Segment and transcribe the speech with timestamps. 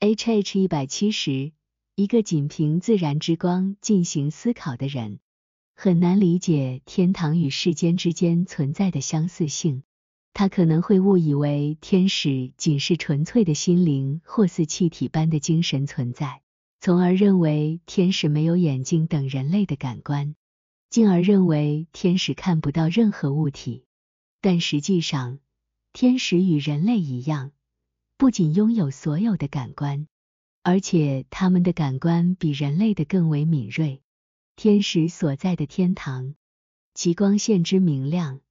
[0.00, 1.52] hh 一百七十，
[1.94, 5.20] 一个仅凭自然之光进行思考的人，
[5.76, 9.82] 很难理解天堂与世间之间存在的相似性。
[10.32, 16.40] 他可能会误以为天使仅是纯粹的心灵或似气体般的精神存在，
[16.80, 20.34] 从而认为天使没有眼睛等人类的感官，
[20.88, 23.84] 进而认为天使看不到任何物体。
[24.40, 25.40] 但实际上，
[25.92, 27.52] 天使与人类一样。
[28.20, 30.06] 不仅拥有所有的感官，
[30.62, 34.02] 而且他们的感官比人类的更为敏锐。
[34.56, 36.34] 天使所在的天堂，
[36.92, 38.42] 其光线之明亮，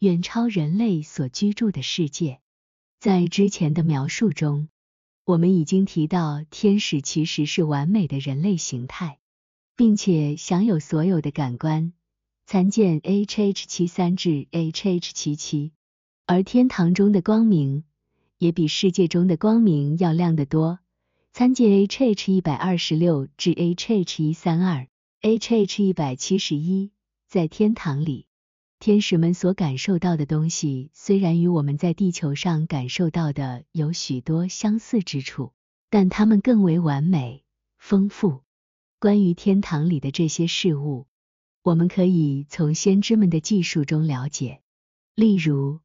[0.00, 2.40] 远超人类所居住的世界。
[3.00, 4.68] 在之前的描述中，
[5.24, 9.18] 我们已经提到，天使其实是完美的人类形态，
[9.76, 11.94] 并且享有所有的感官。
[12.44, 15.72] 参见 hh 七三至 hh 七七。
[16.26, 17.85] 而天堂中的光明。
[18.38, 20.78] 也比世界中的光明要亮得多。
[21.32, 24.88] 参见 hh 一百二十六至 hh 一三二
[25.20, 26.92] ，hh 一百七十一。
[27.28, 28.26] 在天堂里，
[28.78, 35.52] 天使们所感受到的东西，虽然与我们在地球上感受到的有许多相似之处，
[35.90, 37.42] 但它们更为完美、
[37.78, 38.42] 丰富。
[38.98, 41.06] 关于天堂里的这些事物，
[41.62, 44.60] 我们可以从先知们的技术中了解，
[45.14, 45.80] 例如。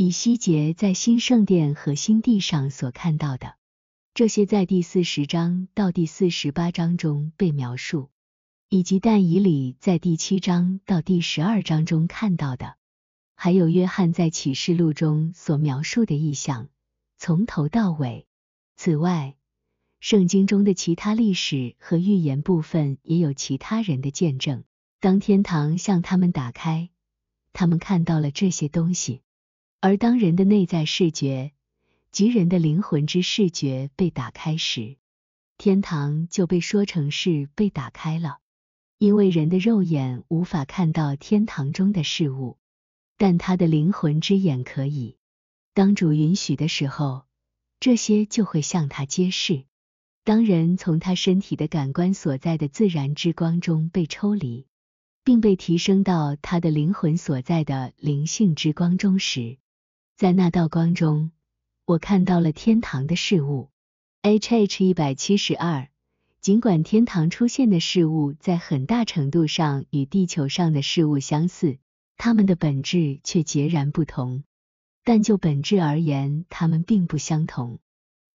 [0.00, 3.56] 以西结在新圣殿和新地上所看到的，
[4.14, 8.08] 这些在第四十章到第四十八章中被描述，
[8.70, 12.76] 以及但以理在第七章到第十二章中看到的，
[13.34, 16.70] 还有约翰在启示录中所描述的意象，
[17.18, 18.26] 从头到尾。
[18.78, 19.36] 此外，
[20.00, 24.64] 圣经中的其他历史和预言部分也有其他人的见证。
[24.98, 26.88] 当天堂向他们打开，
[27.52, 29.20] 他们看到了这些东西。
[29.82, 31.52] 而当人的内在视觉
[32.12, 34.96] 及人的灵魂之视觉被打开时，
[35.56, 38.40] 天堂就被说成是被打开了，
[38.98, 42.58] 因为人的肉眼无法看到天堂中的事物，
[43.16, 45.16] 但他的灵魂之眼可以。
[45.72, 47.22] 当主允许的时候，
[47.78, 49.64] 这些就会向他揭示。
[50.24, 54.66] 当人从他身体的感官所在的自然之光中被抽离，
[55.24, 59.56] 并被提升到他的灵魂所在的灵性之光中时，
[60.20, 61.30] 在那道光中，
[61.86, 63.70] 我看到了天堂的事物。
[64.22, 65.88] hh 一百七十二。
[66.42, 71.78] 尽管天堂出现的事物在很大程度上与地球上的事物相似，
[72.18, 74.44] 它们的本质却截然不同。
[75.04, 77.78] 但就本质而言，它们并不相同。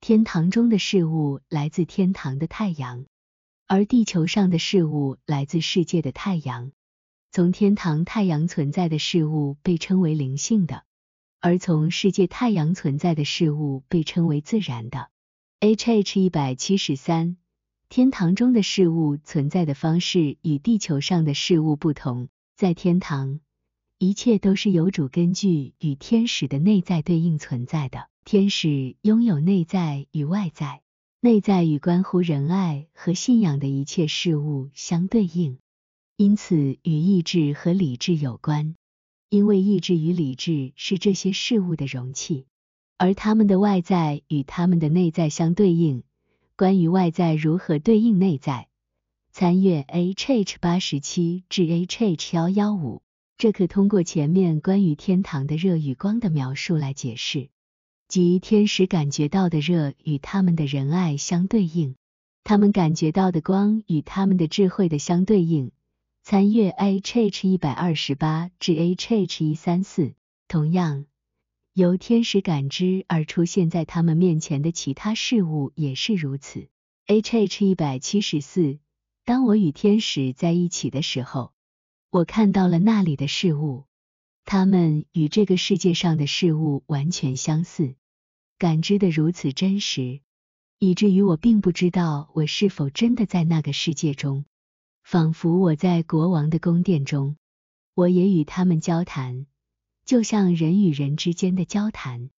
[0.00, 3.04] 天堂中的事物来自天堂的太阳，
[3.66, 6.72] 而地球上的事物来自世界的太阳。
[7.30, 10.84] 从天堂太阳存在的事物被称为灵性的。
[11.44, 15.10] 而从世界太阳存在的事物被称为自然的。
[15.60, 17.36] hh 一百七十三，
[17.90, 22.28] 天堂中的事物存在的方式与地球上的事物不同。
[22.56, 23.40] 在天堂，
[23.98, 28.08] 一切都是有主根据与天使的内在对应存在的。
[28.24, 30.80] 天使拥有内在与外在，
[31.20, 35.58] 内在与关乎仁爱和信仰的一切事物相对应，
[36.16, 38.76] 因此与意志和理智有关。
[39.34, 42.46] 因为意志与理智是这些事物的容器，
[42.96, 46.04] 而它们的外在与它们的内在相对应。
[46.54, 48.68] 关于外在如何对应内在，
[49.32, 53.02] 参阅 hh 八十七至 hh 幺幺五。
[53.36, 57.48] 这可通过前面关于天堂的热与光的描述来解释，
[58.06, 61.96] 即天使感觉到的热与他们的仁爱相对应，
[62.44, 65.72] 他们感觉到的光与他们的智慧的相对应。
[66.26, 70.14] 参阅 hh 一百二十八至 hh 一三四。
[70.48, 71.04] 同样，
[71.74, 76.68] 由天使感知而出现在他们面前的其他事物也是如此。
[77.06, 78.78] hh 一百七十四。
[79.26, 81.52] 当我与天使在一起的时候，
[82.08, 83.84] 我看到了那里的事物，
[84.46, 87.96] 它们与这个世界上的事物完全相似，
[88.56, 90.22] 感知的如此真实，
[90.78, 94.46] 以至于我并不知道我是否真的在那个世界中。
[95.04, 97.36] 仿佛我在国王的宫殿中，
[97.94, 99.46] 我也与他们交谈，
[100.06, 102.30] 就像人与人之间的交谈。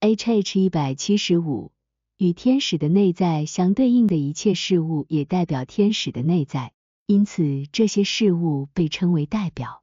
[0.00, 1.70] hh 一百七十五，
[2.16, 6.72] 与天使的内在相对应的一切事物，也代表天使的内在，
[7.06, 9.82] 因此这些事物被称为代表。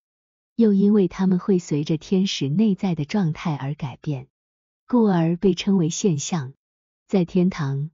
[0.55, 4.27] 又因为它们会随着天使内在的状态而改变，
[4.87, 6.53] 故而被称为现象。
[7.07, 7.91] 在天堂。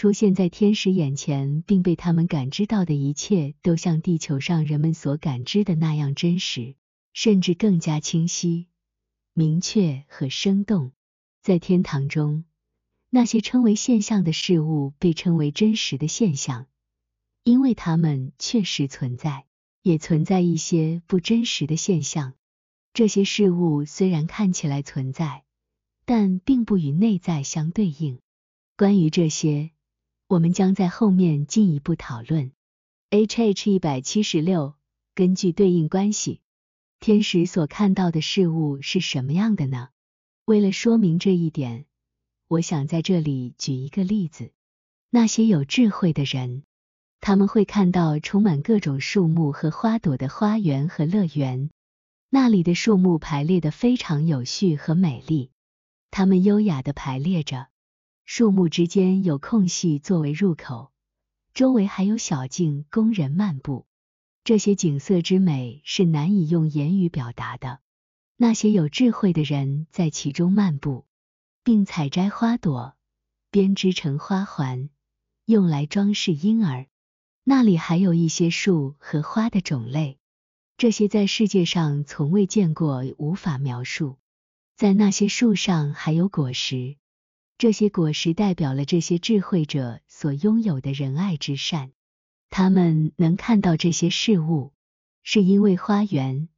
[0.00, 6.74] 出现在天使眼前并被他们感知到的一切，都像地球上人们所感知的那样真实，
[7.12, 8.68] 甚至更加清晰、
[9.34, 10.92] 明确和生动。
[11.42, 12.46] 在天堂中，
[13.10, 16.66] 那些称为现象的事物被称为真实的现象，
[17.44, 19.44] 因为它们确实存在。
[19.82, 22.32] 也存在一些不真实的现象，
[22.94, 25.44] 这些事物虽然看起来存在，
[26.06, 28.18] 但并不与内在相对应。
[28.78, 29.72] 关于这些，
[30.30, 32.52] 我们将在后面进一步讨论。
[33.10, 34.76] H H 一百七十六，
[35.12, 36.40] 根据对应关系，
[37.00, 39.88] 天使所看到的事物是什么样的呢？
[40.44, 41.84] 为了说明这一点，
[42.46, 44.52] 我想在这里举一个例子：
[45.10, 46.62] 那些有智慧的人。
[47.20, 51.70] 他们会看到充满各种树木和花朵的花园和乐园，
[52.28, 55.50] 那里的树木排列的非常有序和美丽，
[56.12, 57.66] 它们优雅的排列着，
[58.32, 60.92] 树木之间有空隙作为入口，
[61.52, 63.86] 周围还有小径供人漫步。
[64.44, 67.80] 这些景色之美是难以用言语表达的。
[68.36, 71.06] 那些有智慧的人在其中漫步，
[71.64, 72.94] 并采摘花朵，
[73.50, 74.90] 编织成花环，
[75.44, 76.86] 用来装饰婴儿。
[77.42, 80.20] 那里还有一些树和花的种类，
[80.76, 84.18] 这些在世界上从未见过，无法描述。
[84.76, 86.96] 在那些树上还有果实，
[87.60, 91.92] 这些果实代表了这些智慧者所拥有的仁爱之善。
[92.48, 94.72] 他们能看到这些事物，
[95.22, 96.48] 是因为花园、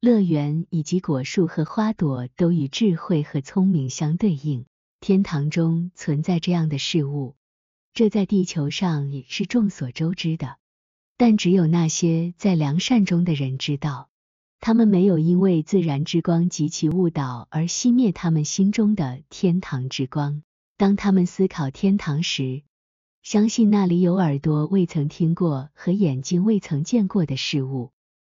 [0.00, 4.66] 乐园以及果树和花朵都与智慧和聪明相对应。
[4.98, 7.36] 天堂中存在这样的事物。
[7.94, 10.56] 这在地球上也是众所周知的，
[11.16, 14.10] 但只有那些在良善中的人知道，
[14.62, 20.42] 他们没有因为自然之光及其误导而熄灭他们心中的天堂之光。
[20.76, 22.62] 当他们思考天堂时，
[23.22, 27.90] 相信那里有耳朵未曾听过和眼睛未曾见过的事物。